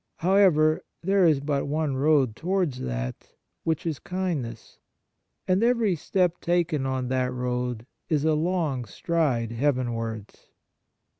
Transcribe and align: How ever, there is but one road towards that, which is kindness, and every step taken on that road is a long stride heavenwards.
How 0.15 0.33
ever, 0.33 0.83
there 1.03 1.27
is 1.27 1.41
but 1.41 1.67
one 1.67 1.95
road 1.95 2.35
towards 2.35 2.79
that, 2.79 3.35
which 3.63 3.85
is 3.85 3.99
kindness, 3.99 4.79
and 5.47 5.61
every 5.61 5.95
step 5.95 6.39
taken 6.41 6.87
on 6.87 7.07
that 7.09 7.31
road 7.31 7.85
is 8.09 8.25
a 8.25 8.33
long 8.33 8.85
stride 8.85 9.51
heavenwards. 9.51 10.47